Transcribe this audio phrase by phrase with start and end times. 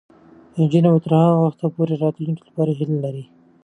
[0.57, 3.23] نجونې به تر هغه وخته پورې د راتلونکي لپاره هیله لري.